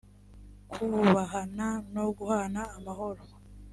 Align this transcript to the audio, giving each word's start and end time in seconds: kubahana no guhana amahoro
kubahana 0.71 1.67
no 1.93 2.03
guhana 2.17 2.61
amahoro 2.77 3.21